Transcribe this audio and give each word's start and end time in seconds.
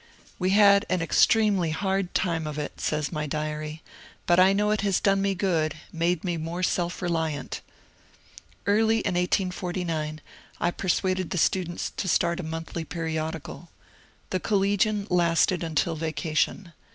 "We 0.39 0.49
had 0.49 0.83
an 0.89 1.03
extremely 1.03 1.69
hard 1.69 2.15
time 2.15 2.47
of 2.47 2.57
it," 2.57 2.81
says 2.81 3.11
my 3.11 3.27
diary, 3.27 3.83
^' 3.85 3.89
but 4.25 4.39
I 4.39 4.51
know 4.51 4.71
it 4.71 4.81
has 4.81 4.99
done 4.99 5.21
me 5.21 5.35
good,— 5.35 5.75
made 6.03 6.23
me 6.23 6.37
more 6.37 6.63
self 6.63 7.03
reliant." 7.03 7.61
Early 8.65 9.01
in 9.01 9.13
1849 9.13 10.19
I 10.59 10.71
persuaded 10.71 11.29
the 11.29 11.37
students 11.37 11.91
to 11.97 12.07
start 12.07 12.39
a 12.39 12.41
monthly 12.43 12.83
periodical. 12.83 13.69
^^ 13.77 13.81
The 14.31 14.39
Collegian" 14.39 15.05
lasted 15.11 15.63
until 15.63 15.95
vacation. 15.95 16.73